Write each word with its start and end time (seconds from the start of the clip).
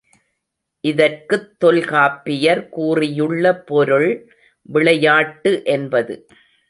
இதற்குத் 0.83 1.59
தொல்காப்பியர் 1.59 2.69
கூறியுள்ள 2.69 3.55
பொருள் 3.55 4.09
விளையாட்டு 4.61 5.61
என்பது. 5.65 6.15